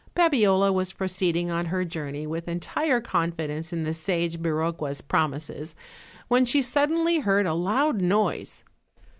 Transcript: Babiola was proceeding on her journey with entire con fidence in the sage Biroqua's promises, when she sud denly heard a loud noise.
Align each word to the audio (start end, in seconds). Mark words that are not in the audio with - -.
Babiola 0.15 0.73
was 0.73 0.93
proceeding 0.93 1.51
on 1.51 1.67
her 1.67 1.85
journey 1.85 2.25
with 2.25 2.47
entire 2.47 2.99
con 2.99 3.31
fidence 3.31 3.71
in 3.71 3.83
the 3.83 3.93
sage 3.93 4.41
Biroqua's 4.41 4.99
promises, 4.99 5.75
when 6.27 6.43
she 6.43 6.63
sud 6.63 6.89
denly 6.89 7.21
heard 7.21 7.45
a 7.45 7.53
loud 7.53 8.01
noise. 8.01 8.63